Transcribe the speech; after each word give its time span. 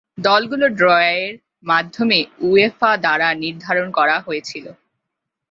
দলগুলো 0.17 0.65
ড্রয়ের 0.69 1.31
মাধ্যমে 1.63 2.19
উয়েফা 2.41 2.91
দ্বারা 2.97 3.27
নির্ধারণ 3.43 3.87
করা 3.91 4.17
হয়েছিল। 4.19 4.65